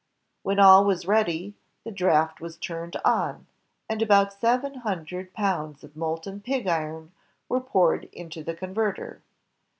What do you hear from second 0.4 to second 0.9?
When all